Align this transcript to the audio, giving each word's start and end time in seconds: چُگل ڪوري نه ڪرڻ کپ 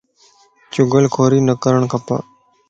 چُگل 0.73 1.05
ڪوري 1.15 1.39
نه 1.47 1.53
ڪرڻ 1.63 1.81
کپ 1.91 2.07